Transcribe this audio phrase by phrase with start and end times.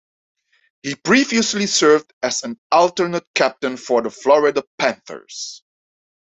[0.81, 5.61] He previously served as an alternate captain for the Florida Panthers.